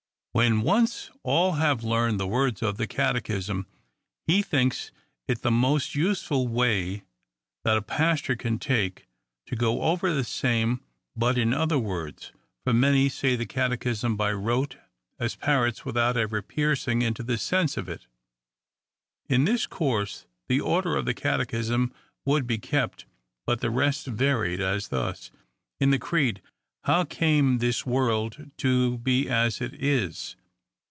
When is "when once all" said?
0.33-1.53